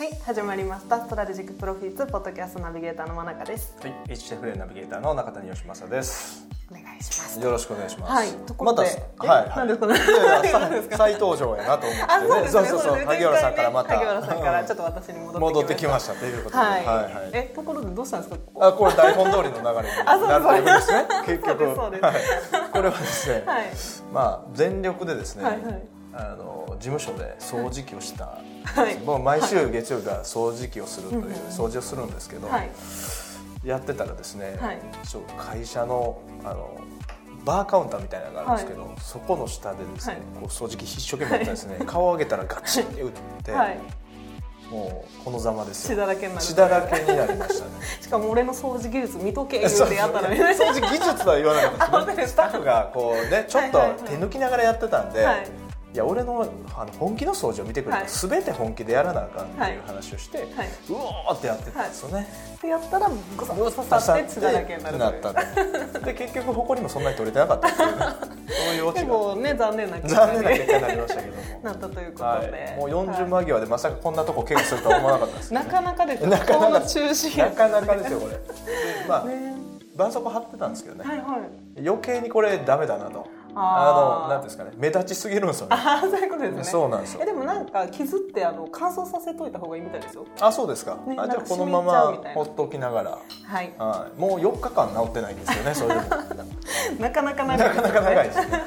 [0.00, 0.98] はい始まりました。
[0.98, 3.76] ストラテジックプロフィッツポッドキャストナビゲーターの真中です。
[3.82, 6.48] はい、HF レナビゲーターの中谷義正です。
[6.70, 7.38] お願いします。
[7.38, 8.12] よろしくお願いします。
[8.14, 8.28] はい
[8.58, 10.96] また、はい、何ですかねいやいや 何ですか？
[10.96, 13.94] 再登場やなと思って、そうですねそうそう萩原さんからまた。
[13.94, 16.14] 萩原さんからちょっとと私に戻ってきましした。
[16.14, 16.62] ということで。
[16.62, 18.36] はい、はい、えところでどうしたんですか？
[18.38, 18.66] ここ。
[18.66, 21.06] あ、これ台本通りの流れに なるんですね。
[21.26, 22.04] 結 そう局、ですそうです。
[22.04, 23.64] はい、これはですね、はい。
[24.14, 28.38] まあ全力でですね、はいはいあの事務所で掃除機をした。
[28.64, 28.98] はい。
[29.00, 32.70] もう毎週月曜日は掃除機をするという、掃除をするんですけど、はい。
[33.64, 34.80] やってたらですね、はい。
[35.38, 36.80] 会社のあの
[37.44, 40.22] バーカウンターみたいなのがあるんですけど、そこの下でですね、はい。
[40.22, 43.78] こう掃除機一生懸命やったんですね、 顔を上げたらガチって打って、はい。
[44.70, 46.46] もうこのざまです血よだらけになる。
[46.46, 47.70] 血だらけになりましたね。
[48.00, 50.36] しかも俺の掃除技術見とけ言そううてやったらね。
[50.36, 54.10] 掃除技術とは言わなかった スタッフがこうねちょっとはいはいはい。
[54.10, 55.59] 手抜きながらやってたんで、はいい
[55.96, 57.96] や俺のあの本気の掃除を見てくれた。
[57.98, 58.10] ら、はい。
[58.10, 60.48] 全て本気でやらなあかんっていう話をして、はい。
[60.88, 68.40] うおーってやってたんですよね、ってやったらゴサゴサ刺って血だらけになるというったとで結局埃もそんなに取れてなかったっていう。
[68.50, 71.42] そういうオチ結が構ね残念な結果残念な結果になりましたけども。
[71.62, 76.28] なったということはで、い、もう40間際でまさかこんなとこ怪我するとは思わなかったですけどなかなかですよ。
[76.28, 77.38] なかなか中心。
[77.38, 78.32] なかなかですよこれ。
[78.32, 78.40] で
[79.08, 79.56] まあね。
[79.92, 81.36] 絆創膏貼ってたんですけどね、はいは
[81.76, 81.86] い。
[81.86, 83.26] 余計にこれダメだなと
[83.60, 84.70] あのなんていうんですかね。
[84.76, 85.76] 目立ちすぎるんですよね。
[85.76, 86.64] ああそういうことですね。
[86.64, 87.20] そうなんですよ。
[87.22, 90.26] えでもなんか傷ってあの乾燥させといた方がいいみたいですよ。
[90.40, 93.10] あそうですか、ねあじゃこのままほっときながら。
[93.10, 93.72] はい。
[93.78, 96.06] はい、もう4日間治ってないんですよねそれでも
[96.98, 98.64] なかなか長い なかなか長いでですすね、ね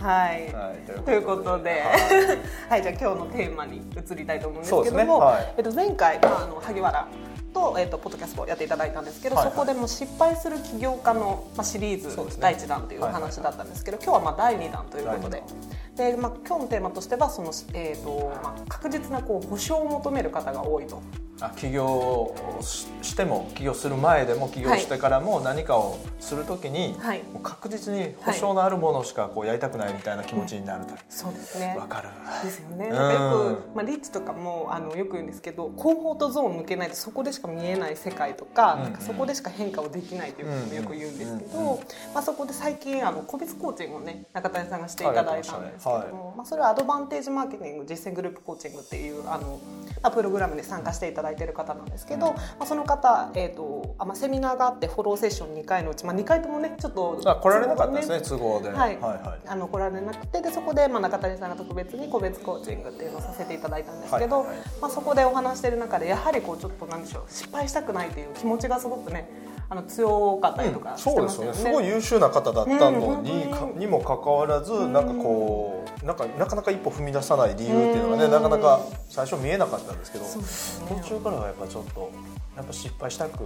[0.00, 0.52] はい、はい。
[0.52, 1.80] はい、ということで、はい。
[2.68, 5.54] はい、じゃあ今日のテーマに移りたいと思うんですけども、はい。
[5.56, 7.08] えっと前回、まあ、あの萩原
[7.52, 9.54] と、えっと、ポッドキャストをやっていただいたんですけど、はいはい。
[9.54, 15.42] そこでも失敗する起業家の、まあ、シリーズ第1弾というお話だったんですけど、今日はまあ第2弾ということで
[15.96, 21.02] で、まあ、今日のテーマとしてはその、えっとまあ、確実なこう保証を求める方が多いと。
[21.42, 27.22] あ起業をししても起業する前でも起業してからも何かをするときに、はい。
[27.42, 31.76] 確実に保証のあるものしかこうやりたくないみたいな気持ちになるとそうですね。
[31.78, 32.08] わ、かる。
[32.44, 32.86] ですよね。
[32.86, 32.94] うん。
[32.94, 38.82] よく、まあ、リッチとかも、あの、よく言うんですけど、コンフォートゾーン抜けないと、そこでしか見えない世界とか、うん。
[38.84, 41.58] なんかそこでしか変化をできないということをよく言うんですけど。
[41.58, 41.70] うん。
[41.72, 41.78] うん。
[42.14, 46.12] まあ、そこで最近、あの、個別コーチングをね、中谷さんがしていただいたんですけどはい。
[46.36, 49.58] まあ、それはアドバンテージマーケティング実践グループコーチングっていう、あの。
[50.02, 52.34] まあ、プログラムに参加していただいている方なんですけど、うん。
[52.34, 57.20] まあ、その方、えっ、と、あ、まあ、セミナーがあって、フォローセッション2回のうち、まあ、2回ともね、ちょっと。
[57.24, 58.98] あ来られなかったですね都合で、はい。
[58.98, 59.48] はいはい。
[59.48, 64.66] あの来られなくてでそこで、まあ、中谷さんが特別に個別コーチングっていうのをさせていただいたんですけど、はいはいはい。
[64.80, 69.28] まあ、そこでお話している中でやはりこうちょっとなんでしょう失敗したくないという気持ちがすごくね
[69.72, 71.54] あの強かったりとかしてそうでますよね。
[71.54, 73.44] すごい優秀な方だったのに,に。
[73.78, 80.30] にもかかわらずなんかこうなんかなかなか一歩踏み出さない理由っていうのがねなかなか最初見えなかったんですけどね
[81.02, 82.10] 途中からはやっぱちょっと
[82.54, 83.40] やっぱ失敗したく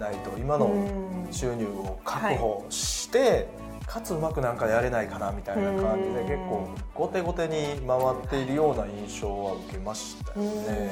[0.00, 1.16] ないと今のうん。
[1.30, 3.48] 収入を確保して、
[3.86, 6.26] かつうまくなんかやれないかなみたいな感じでうん。
[6.26, 10.90] 結構後手後手に回っているような印象は受けましたよね。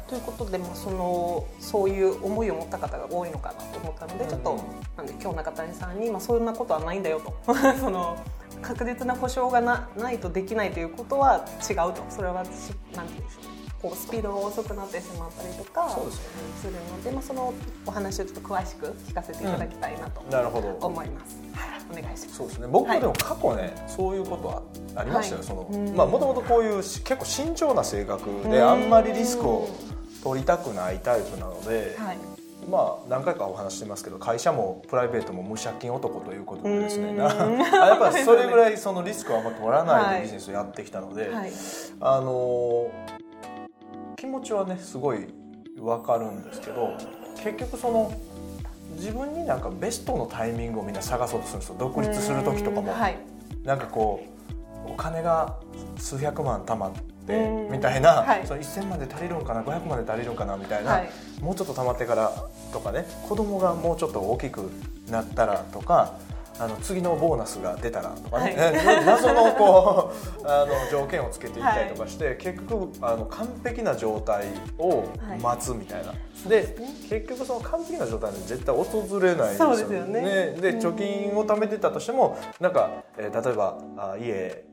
[0.00, 0.08] うん。
[0.08, 4.58] ということで、まあ、そのそういう思いを持った方が多いのかなと思ったのでちょっと、うん
[4.96, 8.16] なんで今日中谷さんに、まあ、そんなことはないんだよとその
[8.62, 12.02] 確実な保証がなないとできないということは違うと。
[12.08, 12.48] それはし
[12.96, 15.88] なんて言うんでしょうこうスピードが遅くなってしまったりとか
[16.60, 17.54] するので、まあ、その
[17.86, 20.68] お話をちょっと詳しく聞かせていただきたいなとなるほど。
[20.80, 21.38] 思います。
[21.52, 22.36] はい、お願いします。
[22.36, 24.62] そうですね僕はいもでも過去ね、そういうことは
[24.96, 25.46] ありましたよ、はい。
[25.46, 25.96] そのうん。
[25.96, 28.68] まあもともとこういうし結構慎重な性格でうん。
[28.68, 29.68] あんまりリスクを
[30.24, 32.18] 取りたくないタイプなので、はい、
[32.68, 37.14] まあ何回かお話してますけど会社もプライベートも無借金男ということでですね。
[37.16, 41.52] やっぱりそれぐらいそのリスクはあんま取らないでビジネスをやってきたので、はい、
[42.00, 42.90] あの
[44.18, 45.28] 気持ちはねすごい
[45.76, 46.96] 分かるんですけど
[47.36, 48.12] 結局その
[48.96, 51.76] 自分になんかベストのタイミングをみんな探そうとするんですよ。
[51.78, 53.18] 独立する時とかも、はい、
[53.62, 54.26] なんかこ
[54.88, 55.56] うお金が
[55.98, 56.98] 数百万貯まって
[57.28, 57.70] うん。
[57.70, 58.46] みたいな、はい。
[58.46, 61.10] その1000万で足りるんかな500万で足りるんかなみたいな、はい。
[61.40, 62.32] もうちょっと貯まってから
[62.72, 64.70] とかね子供がもうちょっと大きく
[65.10, 66.14] なったらとか
[66.60, 68.72] あの次のボーナスが出たらとかね、はい。
[68.72, 70.12] ね謎のこ
[70.42, 74.46] う あの条件をつけていったりとかして、結局あの完璧な状態
[74.78, 75.04] を
[75.40, 76.12] 待つみたいな。
[76.48, 76.76] で
[77.08, 79.76] 結局その完璧な状態で絶対訪れないですよ
[80.06, 80.56] ね。
[80.60, 80.78] でうん。
[80.78, 84.64] 貯金を貯めてたとしてもなんか、えー例えばあ家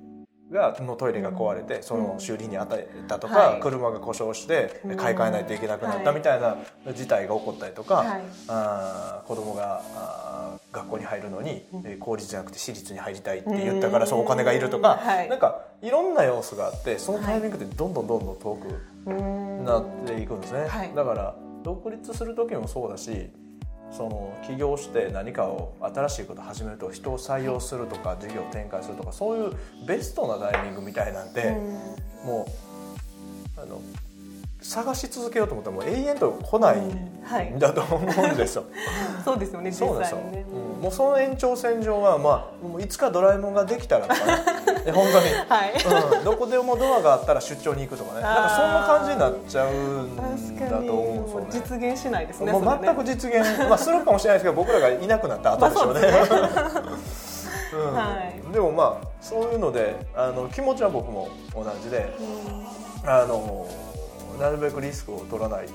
[0.51, 3.59] がのトイレが壊れて、その修理に与えたとか、はい。
[3.61, 4.97] 車が故障してうん。
[4.97, 6.15] 買い替えないといけなくなったはい。
[6.17, 6.57] みたいな
[6.93, 8.21] 事態が起こったりとか、はい。
[8.47, 15.29] あー子供があー学校に入るのに、えー公立じゃなくて私立に入りたいって言ったからそうお金がいるとか、はい。
[15.29, 19.11] なんかいろんな要素があってそのタイミングってどんどんどんどん遠く
[19.63, 20.91] なっていくんですね、はい。
[20.95, 23.31] だから独立する時もそうだし
[23.95, 29.53] その起業して何かを新しいことを始めると人を採用するとか事業を展開するとかそういう
[29.87, 32.25] ベストなタイミングみたいなんて、うん。
[32.25, 32.47] も
[33.57, 33.81] うあの
[34.61, 36.81] 探し続けようと思ったらもう永遠と来ない
[37.23, 38.65] はいんだと思うんですよ。
[39.23, 40.45] そうですよねそうですよ、ね。
[40.49, 40.81] うん。
[40.81, 44.43] もうその延長線上は、まあ、もういつかドラえもんができたらとかね。
[44.73, 45.73] い や本当に、はい。
[46.17, 48.21] うん、どこでもドアがあったら出張に行くとかね。
[48.21, 50.15] なんかそんな感じになっちゃうん
[50.57, 51.77] だと思うんですよね。
[51.79, 56.01] 実現しないですね全く実現、まあ、するかもしれないですけど僕らがいなくなった後でしょうね。
[57.73, 57.93] うん。
[57.93, 58.53] はい。
[58.53, 63.09] でもまあそういうのであの気持ちは僕も同じでうん。
[63.09, 63.67] あの
[64.39, 65.67] なるべくリスクを取らない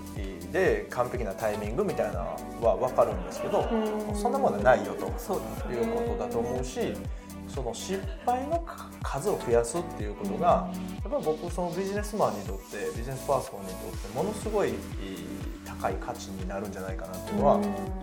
[0.53, 2.25] で完璧なタイミングみたいな
[2.61, 4.15] のは分かるんですけどうん。
[4.15, 6.95] そんなものはないよということだと思うし
[7.51, 8.65] その失敗の
[9.03, 10.71] 数を増やすっていうことが
[11.03, 14.73] やっぱり僕そのビジネスマンにとってビジネスパーソンにとってものすごい
[15.65, 17.61] 高い価値になるんじゃないかなっていうのは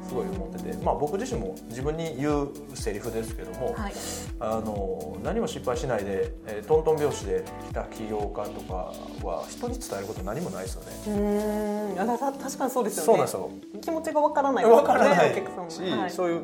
[0.08, 3.94] すごい思ってて、まあ、僕自身も自分に言うセリフですけども、はい
[4.40, 11.96] あの何も失敗しないで、えートントン拍子で来た起業家とかは人に伝えること何もないですよね。
[11.96, 12.00] うん。
[12.00, 13.06] あ確かにそうですよね。
[13.06, 13.52] そうなんですよ。
[13.82, 16.12] 気持ちがわからないですよわからないお客さんもし、はい。
[16.12, 16.44] そういう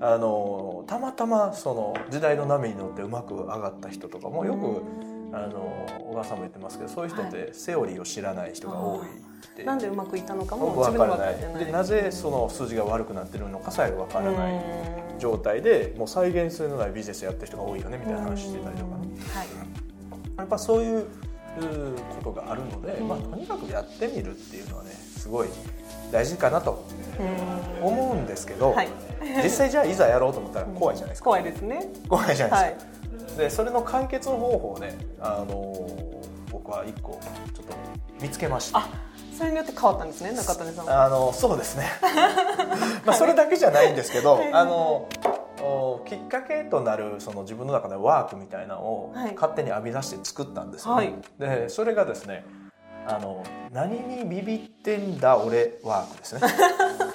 [0.00, 4.82] あのたまたまその時代の波に乗ってうまく上がった人とかもよく
[5.36, 9.02] あの小川さんも言ってますけどそういう人ってセオリーを知らない人が多いっ
[9.56, 9.62] て。
[9.62, 11.40] なんでうまくいったのかも分からない。
[11.40, 11.64] ない。
[11.66, 14.54] でなぜその数字が悪くなってるのかさえわからない。
[14.54, 15.18] うん。
[15.18, 19.08] 状態でもう再現性のないビジネスやってる人が多いよねみたいな話してたりとかね。
[19.34, 19.46] はい。
[20.38, 21.04] やっぱそういうう
[22.24, 25.48] ことがあるので、まあ、とにかくやってみるっていうのはねすごい
[26.10, 26.86] 大事かなと
[27.80, 27.86] うん。
[27.86, 28.88] 思うんですけど、はい
[29.42, 31.88] 実際じゃあいざやろうと思ったら怖いじゃないですか、怖いですね。
[32.08, 32.80] 怖いじゃなはいいで
[33.28, 35.74] すか、でそれの解決の方法をね、あの
[36.50, 37.74] 僕は一個ちょっと
[38.20, 38.78] 見つけました。
[38.78, 38.88] あ
[39.36, 41.04] それによって変わったんですね中谷さんは。
[41.06, 41.86] あのそうですね。
[43.06, 44.52] まあそれだけじゃないんですけど、はい。
[44.52, 45.06] あの
[45.62, 49.34] おきっかけとなるその自分の中でワークみたいなのをはい。
[49.34, 51.06] 勝手に編み出して作ったんですよ、ね。
[51.38, 51.58] はい。
[51.60, 52.44] でそれがですね
[53.06, 53.42] あの
[53.72, 56.40] 何にビビってんだ俺ワークですね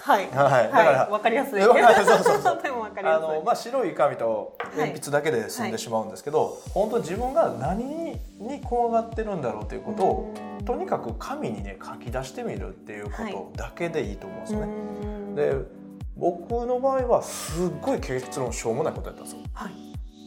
[0.00, 0.30] はい。
[0.30, 0.64] はい。
[0.64, 1.60] だからわかりやすい。
[1.62, 2.04] わかりやすい。
[2.06, 2.60] そうそうそう。
[2.94, 3.26] かりやすい。
[3.26, 10.64] あの、まあ、白い紙と鉛筆だけで済んでしまうんですけど、本当に自分が何に怖がってるんだろうということをうん。
[10.64, 13.10] とにかく紙にね書き出してみるっていうこ
[13.54, 14.66] とだけでいいと思うんですよね。
[14.66, 15.34] うん。
[15.34, 15.54] で
[16.16, 19.38] 僕の場合はすっごい結論しょうもないことやったんですよ。
[19.54, 19.72] はい。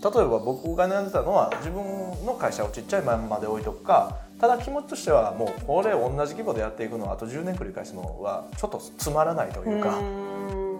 [0.03, 9.97] 例えば僕が悩んでたのは自分の会社をちっちゃいまんまで置いとくかただ気持ちとしてはもうこれ同じ規模でやっていくのはあと10年繰り返すのはちょっとつまらないというか。
[9.97, 10.03] うん。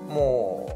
[0.09, 0.67] も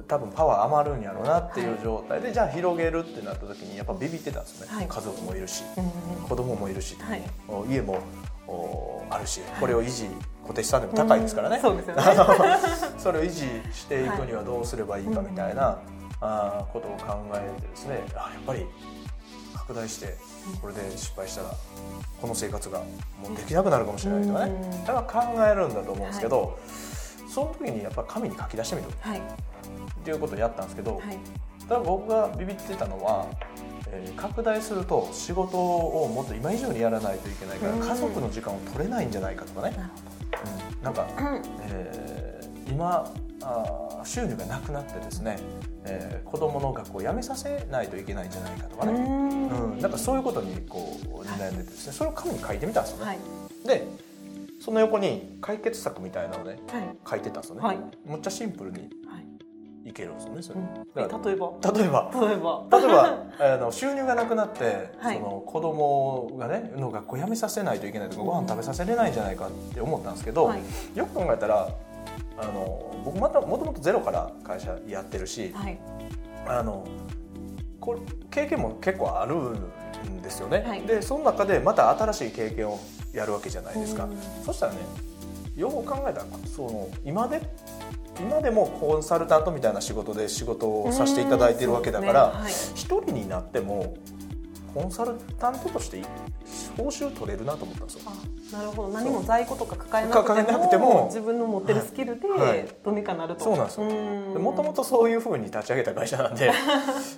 [0.00, 4.86] う多分パワー余るんやろうなっていう状態で、じゃあ広げるってなった時にやっぱビビってたんですよね、はい。
[4.88, 5.80] 家族もいるしう
[6.24, 7.22] ん子供もいるし、はい。
[7.46, 8.00] お家も
[8.48, 10.08] おあるしこれを維持
[10.42, 12.02] 固定資産でも高いですからね、うんそうですよね。
[12.04, 12.14] あ
[12.96, 13.42] のそれを維持
[13.72, 15.78] していくにはどうすればいいかみたいな、
[16.20, 18.66] あーことを考えてですねあやっぱり
[19.66, 20.16] 拡大して
[20.60, 21.54] これで失敗したら
[22.20, 24.84] この生活がもうできなくなるかもしれないとかね、うん。
[24.84, 26.58] だから考えるんだと思うんですけど、
[27.28, 28.88] その時にやっぱり紙に書き出してみる。
[29.00, 29.18] はい。
[29.18, 29.22] っ
[30.04, 31.18] ていうことをやったんですけど、はい。
[31.68, 33.26] ただ僕がビビってたのは、
[33.90, 37.80] えー拡大すると仕事をもっと今以上にやらないといけないからうん。
[37.80, 39.76] 家族の時間を取れないんじゃないかとかね、
[40.78, 40.84] うん。
[40.84, 41.42] なんか、うん。
[41.62, 43.12] えー今
[43.42, 45.38] あー収入がなくなってですね、
[45.84, 49.48] えー子供の学校を辞めさせないといけないんじゃないかとかね、うん。
[49.72, 49.78] うん。
[49.80, 53.04] なんかそういうことにこう悩んでてですねそれを紙に書いてみたんですよね。
[53.06, 53.18] はい。
[53.66, 53.86] で
[54.60, 56.96] その横に解決策みたいなのをねはい。
[57.08, 57.60] 書いてたんですよね。
[57.62, 57.78] はい。
[58.04, 59.18] むっちゃシンプルには
[59.84, 60.60] いいけるんですよねそれ。
[60.60, 60.66] うん。
[60.94, 61.52] だかえ例えば？
[61.62, 62.10] ら例えば。
[62.14, 62.78] 例えば。
[62.78, 65.16] 例えばあの収入がなくなって、はい。
[65.18, 70.60] その子供がねの学校辞めさせないといけないとかご飯食べさせれないんじゃないかって思ったんですけど、はい。
[70.94, 71.68] よく考えたら
[72.38, 75.78] あの僕またもともとゼロから会社やってるし、はい。
[76.46, 76.86] あの
[77.80, 80.82] これ経験も結構あるんですよね、はい。
[80.82, 82.80] でその中でまた新しい経験を
[83.12, 84.16] やるわけじゃないですか、うん。
[84.44, 84.78] そしたらね
[85.56, 87.42] よく考えたらその今で
[88.18, 92.72] 今でもコンサルタントみたいな仕事で仕事をさせていただいているわけだから、うんそうですね。
[92.76, 93.96] 一人になっても
[94.74, 96.02] コンサルタントとして
[96.76, 98.10] 報酬取れるなと思ったんですよ。
[98.52, 98.88] なるほど。
[98.88, 102.68] 何も在庫とか抱えなくても自分の持ってるスキルではい。
[102.84, 103.44] どうにかなると。
[103.44, 103.86] そうなんですよ。
[104.40, 106.46] もともとそういうふうに立ち上げた会社なんで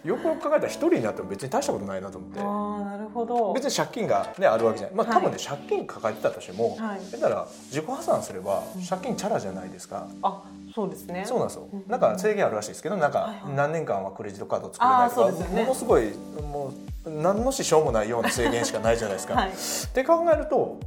[0.04, 2.40] よく よく考えたら一人になっても別に大したことないなと思って。
[2.40, 3.52] ああなるほど。
[3.54, 5.16] 別に借金が、ね、あるわけじゃない、まあ、はい。
[5.16, 7.10] 多分ね、借金抱えてたとしても、はい。
[7.10, 10.42] だから自己破産すれば借金チャラじゃないですか、あ
[10.76, 11.24] そうですね。
[11.24, 11.68] そうなんですよ。
[11.72, 16.74] うんなんか制限あるらしいですけどなんか何年間はクレジットカード作れないとか、ものすごいも
[17.06, 19.32] う何の支障もないような制限しかないじゃないですか。
[19.40, 19.48] はい。
[19.48, 19.52] っ
[19.94, 20.78] て考えると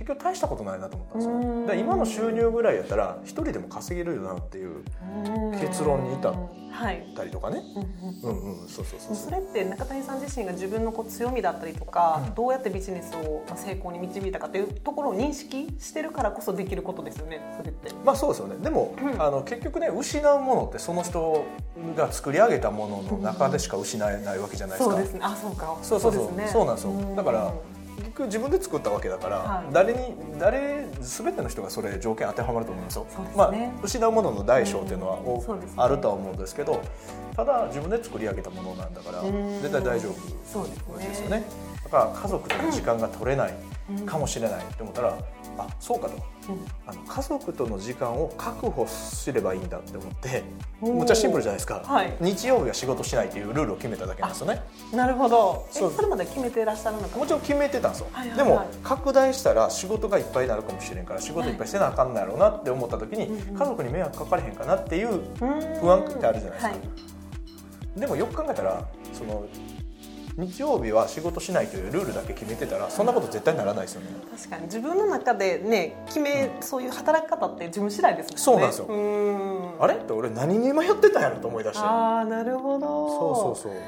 [0.00, 1.66] 結局大したことないなと思ったんですようん。
[1.66, 4.82] だ今の収入ぐらいやったら一人でも稼げるよなっていう
[5.60, 6.34] 結論に至っ
[6.70, 7.62] はいたりとかね。
[8.22, 8.60] うんうんうん。
[8.62, 9.14] うんそうそうそう。
[9.14, 12.34] それって中谷さん自身が自分のこう強みだったりとか、うん。
[12.34, 17.90] どうやってビジネスをまあ成功に導いたかっていうところを認識してるからこそできることですよねそれって。
[18.04, 18.56] まあそうですよね。
[18.62, 19.20] でも、うん。
[19.20, 21.44] あの結局ね失うものってその人
[21.96, 25.20] が作り上げたものの中でしか失えないわけじゃないですか、そうですね。
[25.22, 25.76] あそうか。
[25.82, 26.26] そうそうそう。
[26.28, 26.48] ですね。
[26.48, 26.92] そうなんですよ。
[26.92, 27.16] ん。
[27.16, 29.72] だから結局自分で作ったわけだから、はい。
[29.72, 33.06] 誰に誰全ての人がそれ条件当てはまると思いますよ。
[33.36, 33.52] まあ、
[33.82, 35.60] 失うものの大小っていうのは、うん。
[35.60, 35.66] ね。
[35.76, 36.80] あるとは思うんですけど
[37.36, 39.60] ただ自分で作り上げたものなんだからうん。
[39.62, 41.08] 絶対大丈夫ですね。
[41.08, 41.44] ですよね。
[41.84, 43.54] だから家族との時間が取れない
[43.90, 44.06] うん。
[44.06, 45.18] かもしれないって思ったら、
[45.62, 46.14] あそうかと。
[46.14, 46.20] うん。
[46.86, 50.42] あの家族との時間を確保すればいいんだって思って
[50.80, 52.16] むっちゃシンプルじゃないですか、はい。
[52.20, 54.62] 日曜日は仕事しないっていうルールを決めただけなんですよね。
[54.92, 55.66] なるほど。
[55.70, 58.46] えそれまで決めていらっしゃるのかもちろん決めてたんですよ、はいはいはい。
[58.48, 63.56] でも拡大したら仕事がいっぱいになるかもしれんから仕事いっぱいしてなあかんのやろうなって思った時に、うんうん。
[63.56, 65.46] 家族に迷惑かかれへんかなっていう不
[65.80, 66.68] 不安ってあるじゃないですか。
[66.68, 68.00] はい。
[68.00, 69.44] でもよく考えたらその
[70.36, 74.08] 日曜日は仕事しないというルールだけ決めてたらそんなこと絶対ならないですよね。
[74.36, 74.62] 確かに。
[74.64, 78.42] 自分の中でね決めそういう働き方って自分次第ですもんね。
[78.42, 78.86] そうなんですよ。
[78.86, 79.82] うん。
[79.82, 79.94] あれ？
[79.94, 81.82] って俺何に迷ってたんやろと思い出して。
[81.84, 83.54] ああなるほど。
[83.56, 83.78] そうそうそ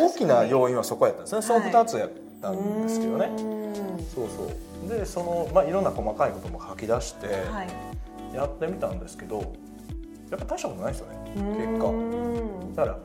[0.00, 0.06] う。
[0.08, 1.42] 大きな要因はそこやったんですね。
[1.42, 2.10] その2つやっ
[2.40, 4.44] たんですけどね、うんそうそ
[4.86, 4.88] う。
[4.88, 7.68] でその、まあ、いろんな細かいことも書き出してはい。
[8.34, 9.52] やってみたんですけど
[10.30, 11.18] やっぱ大したことないですよね。
[11.34, 12.74] 結う果ん。
[12.74, 12.98] だから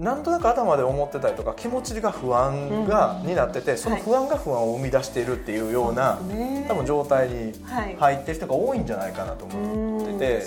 [0.00, 6.64] なんとなく頭で思ってたりとか気持ちが不安が、になっててその不安が不安を生み出しているっていうような、ね。
[6.66, 7.96] 多分状態にはい。
[7.96, 10.42] 入ってる人が多いんじゃないかなと思ってて、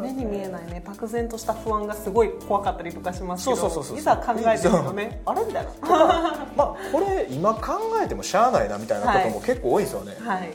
[0.00, 5.70] 目に見えないね漠然とした不安がすごい怖かったりとかしますけどそうそうそうそういざ考えてみるとねあれみたいな。
[6.56, 10.50] まあこれ今考えてもしゃあないなみたいなことも結構多いですよね、はい。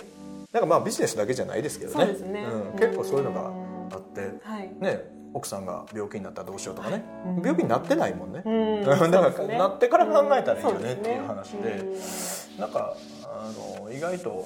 [0.51, 2.05] なんかまあビジネスだけじゃないですけどね。
[2.05, 2.43] そうですね。
[2.73, 3.51] うん、結構そういうのが
[3.91, 4.71] あって、はい。
[4.79, 7.35] ね、奥さんが病気になったらどうしようとかね、うん。
[7.37, 8.85] 病気になってないもんね、うん。
[8.85, 12.59] だから、ねなってから考えたらいいよねっていう話で、うん。
[12.59, 14.45] なんかあの意外と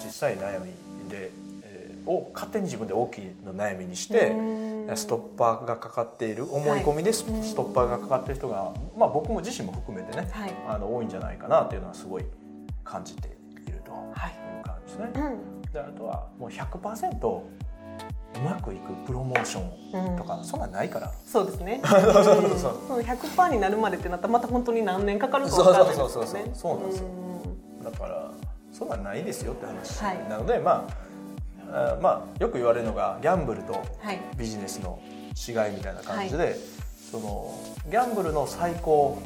[0.00, 0.66] 小さい悩み
[1.08, 1.30] で、
[1.62, 4.96] えーを勝手に自分で大きな悩みにして、うん。
[4.96, 7.24] ストッパーがかかっている思い込みでス,、
[7.56, 10.52] トッパーがかかっている人が、まあ、僕も自身も含めてね、はい。
[10.68, 12.24] あの多いんじゃないかなっていうのはすごい
[12.84, 15.10] 感じているとはいいう感じですね。
[15.16, 15.20] う
[15.52, 17.40] んであとはもう100%
[18.38, 21.12] うまくいくプロモーションとか、そんなんないから。
[21.26, 21.80] そうですね。
[21.86, 22.42] そうそうそうそう。
[22.42, 26.20] うんその100%になるまでってなったらまた本当に何年かかるかそう分かんないそうそう。
[26.20, 26.50] そうですよね。
[26.54, 27.06] そうなんですよ。
[27.06, 27.10] う
[27.82, 28.30] んだから
[28.72, 30.28] そんなんないですよって話、はい。
[30.28, 30.86] なのでま
[31.72, 34.20] ああまあよく言われるのがギャンブルとはい。
[34.36, 34.98] ビジネスの
[35.36, 36.56] 違いみたいな感じで、
[37.10, 37.54] その
[37.90, 39.18] ギャンブルの最高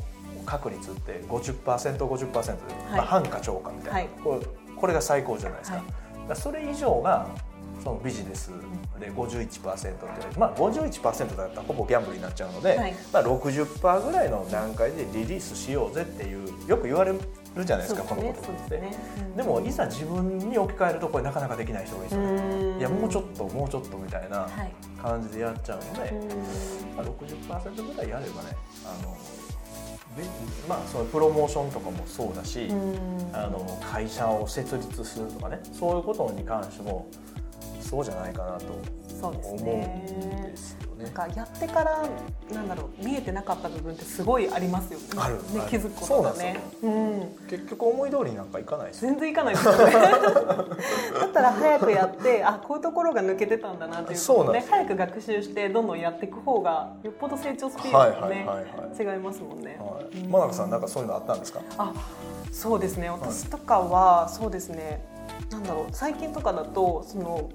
[0.45, 2.57] 確率って 50%50%、
[2.93, 4.09] まあ、半か超かみたいな、はい。
[4.23, 6.37] これこれが最高じゃないですか,、はい。
[6.37, 7.27] それ以上が
[7.83, 8.51] そのビジネス
[8.99, 12.95] で51%って言われて、まあ、51%だったらほぼギャンブルになっちゃうので、はい。
[13.13, 17.19] まあ、60%ぐらいの段階でリリースしようぜっていうよく言われる
[17.65, 18.09] じゃないですかね。
[18.09, 18.79] このことって。
[18.79, 18.93] ね。
[19.19, 19.37] うん。
[19.37, 24.73] でもいざ自分に置き換えるとこれなかなかできない人がいるいやもうちょっともうちょっとみたいなはい。
[25.01, 26.29] 感じでやっちゃうので、うん。
[26.97, 29.17] まあ、60%ぐらいやればねあの
[30.17, 30.25] べ
[30.69, 33.31] まあそのプロモーションとかもそうだし、うん。
[33.33, 37.07] あの会社を設立するとかねそういうことに関しても
[37.81, 38.65] そうじゃないかなと
[39.23, 40.05] 思うんね
[40.51, 41.05] ですよね。
[41.05, 42.07] なんかやってから
[42.53, 45.07] なんだろう見えてなかった部分ってすごいありますよね。
[45.17, 46.61] あるね気づくことがね。
[46.83, 47.21] うん。
[47.49, 49.11] 結局思い通りになんかいかないですよ。
[49.13, 49.93] 全然いかないですよね。
[51.21, 59.79] だったら早くやって、あこういうところが抜けてたんだなっていうことをねそうなんです早く学習してどんどんやっていく方がよっぽど成長スピードがね、はいはいはい違いますもんね。
[59.81, 60.19] はい。
[60.19, 61.61] うん真中さんなんかそういうのあったんですか？
[61.79, 61.93] あ
[62.53, 65.03] そうですね私とかはそうですね
[65.51, 67.49] なんだろう最近とかだとその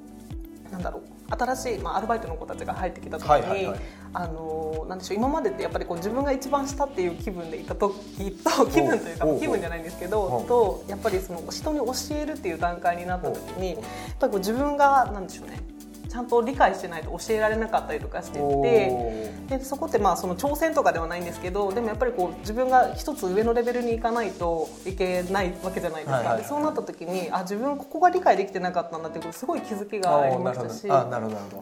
[0.71, 3.79] なんだろう新しい、まあ、アルバイトの子たちが入ってきた時に、はいはいはい。
[4.13, 10.47] あのなんでしょう今までってやっぱりこう自分が一番下っていう気分でいた時と気分というか気分じゃないんですけおどう。
[10.47, 13.79] とやっぱりその人に教えるっていう段階になった時にやっ
[14.19, 15.74] ぱりこう自分がなんでしょうね
[16.15, 18.89] ちゃんと理解してないと教えられなかったりとかしておて。
[19.21, 30.87] ーでそこってまあその挑戦とかではないんですけどでもやっぱりこう自分が一つ上のレベルに行かないといけないわけじゃないですか、はいはいそうなった時にあ自分ここが理解できてなかったんだってすごい気づきがありましたし。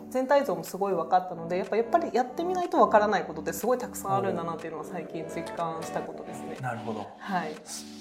[0.10, 6.58] 全体像もすごい分かったのでやっぱやっぱりやってみないと分からないことってすごいたくさんあるんだなっていうのは最近実感したことですね。
[6.62, 7.08] なるほど。
[7.18, 7.56] はい、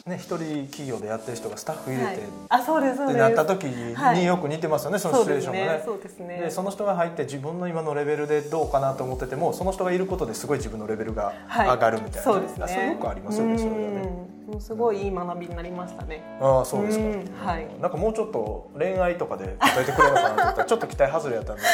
[0.06, 2.18] ね一人企業でやってる人がスタッフ入れて、はい、
[2.48, 5.82] あそうですそうってですなった時によく似てますよね、そのシチュエーションがね。
[5.84, 11.68] そうですねでその人が入って自分の今のレベルでどうかなと思っててもその人がいることですごい自分のレベルがはい。
[11.68, 12.66] 上がるみたいな、そうですね。
[12.68, 14.32] それよくありますよねそれはね。
[14.60, 16.22] すごいいい学びになりましたね。
[16.40, 17.46] ああそうですか、うん。
[17.46, 17.66] はい。
[17.80, 21.68] なんかもうちょっと恋愛とかで答えてくれるのかなと思ったら ちょっと期待外れやったんで、ね、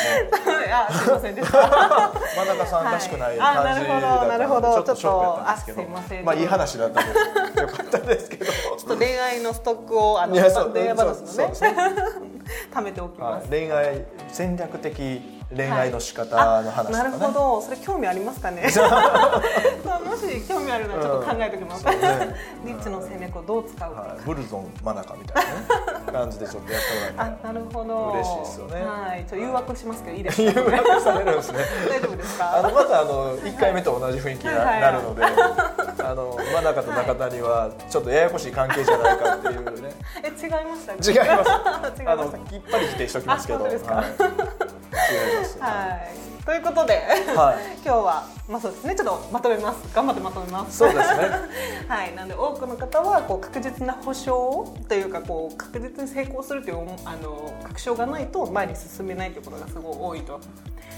[0.72, 1.58] あすいませんでした。
[2.36, 4.74] 真中さんらしくない感じだったんで、なるほど。
[4.74, 5.80] ちょっとショックやったんですけど。
[5.80, 6.24] あすいません。
[6.24, 7.60] まあいい話だったんで。
[7.62, 8.44] よかったですけど。
[8.46, 10.48] ちょっと恋愛のストックをあのね。
[10.50, 10.94] そうで
[11.54, 11.74] すね
[12.72, 13.48] 貯めておきます。
[13.48, 17.62] 恋愛戦略的恋愛の仕方の話とかね、なるほど。
[17.62, 18.62] それ興味ありますかね？
[18.62, 22.34] もし興味あるならちょっと考えておきます、うんね。
[22.66, 28.10] リッチの戦略をどう使うか、はい、ブルゾン真中みたいな、ね、感じでちょっとやってもらえたらあなるほど。
[28.12, 28.84] 嬉しいですよね。
[28.84, 29.20] はい。
[29.20, 31.58] ちょっと誘惑しますけどいいです誘か惑されるんですね。
[31.88, 34.80] 大丈夫ですあのかまずあの1回目と同じ雰囲気になはい。
[34.80, 39.92] なるので、あの真中と中谷はちょっとややこしい関係じゃないかっていうね。
[40.24, 41.22] え違いました？
[41.22, 41.50] 違います。
[42.06, 43.64] あのきっぱり否定しておきますけど。
[43.64, 43.72] はい、
[45.60, 46.44] はい。
[46.44, 46.94] ということで、
[47.36, 47.76] はい。
[47.84, 48.94] 今日はまあそうですね。
[48.94, 49.94] ちょっとまとめます。
[49.94, 50.78] 頑張ってまとめます。
[50.78, 51.30] そうですね。
[51.86, 60.40] はい、なので多くの方はこう確実な保証というかこう確実に成功するというあの確証がないと前に進めないということがすごい多いと。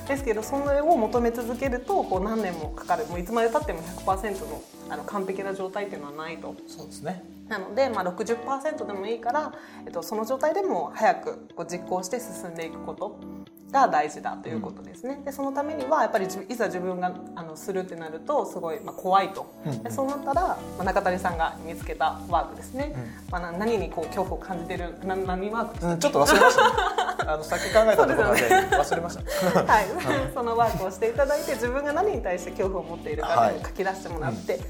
[0.06, 3.06] ですけどそれを求め続けるとこう何年もかかる。
[3.06, 6.54] もういつまでたっても100%のあの完璧な状態っていうのはないと。
[6.66, 7.24] そうですね。
[7.48, 9.52] なので、まあ、60%でもいいから、
[9.84, 13.18] えっと、その状態でも早くこう実行して進んでいくこと
[13.70, 15.20] が大事だということですね。
[15.24, 19.52] でそのためにはやっぱりじいざ自分があのするってなるとすごい、まあ、怖いと。
[19.66, 22.94] うんでそうなったら、まあ、中谷さんが見つけたワークですね。
[23.30, 26.74] まあ、な何にこう恐怖を感じてるな何ワークうん、ちょっと忘れました、ね、
[27.26, 29.62] あのさっき考えたところなんで忘れました。
[29.64, 29.86] はい、
[30.34, 34.60] そのワークをしていただいて自分が何に対して恐怖を持っているか書き出してもらって、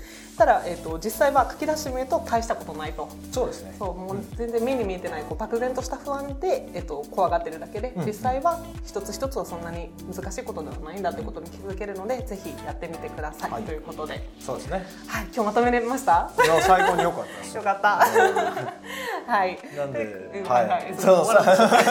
[0.40, 3.08] たら、えー、と実際は書き出してみると大したことないと。
[3.30, 3.74] そうですね。
[3.78, 8.06] そうもう全然目に見えてないこう漠然とした不安で、えっと、怖がってるだけで、うん。
[8.06, 13.62] 実際は一つ一つはそんなに難しいことではないんだということに気づけるのでぜひやってみてください、はい。
[13.64, 14.86] ということで、そうですね。
[15.06, 16.30] はい、今日まとめれました？
[16.42, 18.06] いや最高に良かった よかった
[19.30, 19.58] はい。
[19.76, 20.94] なんでうん、はい、はい。
[20.98, 21.84] そう終わらせて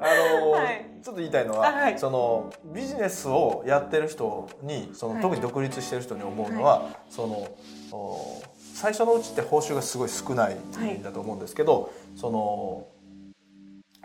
[0.00, 0.90] あの、はい。
[1.00, 1.98] ちょっと言いたいのは、あはい。
[1.98, 5.22] そのビジネスをやってる人にその、はい。
[5.22, 7.48] 特に独立してる人に思うのは、その
[7.92, 8.42] お
[8.74, 12.88] 最初のうちって報酬がすごい少ないんだと思うんですけど、その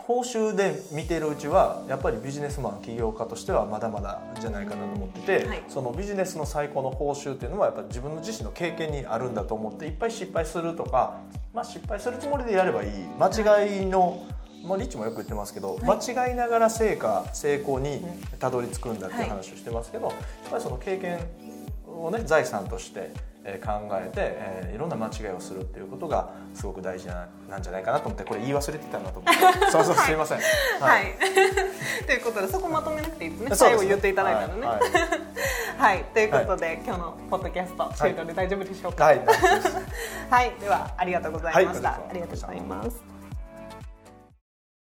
[0.06, 5.64] 報酬で見てるうちはやっぱりビジネスマン起業家としてはまだまだじゃないかなと思ってて、はい。
[5.68, 11.20] そのビジネスの最高の報酬っていうのはやっぱり自分の自身の経験にあるんだと思っていっぱい失敗するとか、
[11.54, 13.28] まあ、失敗するつもりでやればいい間
[13.62, 14.26] 違いの、
[14.64, 20.16] まあ、リッチもよく言ってますけど、は間違いながら成果成功にうんたどり着くんだっていう話をしてますけど、やっ
[20.50, 21.18] ぱりその経験
[21.86, 23.29] をね財産としてえー
[23.64, 29.40] 考えて、えーいろんな間違いをするっていうことがすごく大事ななんじゃないかなと思ってこれ言い忘れてたなと思って。
[29.70, 30.38] そうそうすいません。
[30.80, 31.14] はい、
[32.06, 33.50] ということでそこまとめなくていいですね。
[33.50, 33.56] ね。
[33.56, 34.66] 最後言っていただいたのね。
[34.66, 34.78] は
[35.78, 36.00] はい。
[36.00, 39.04] い、ということで、今日のポッドキャスト終了で大丈夫でしょうか？
[39.04, 39.32] はい、はい、で
[40.66, 40.68] す。
[40.68, 43.09] はありがとうございました、はいありがとうございます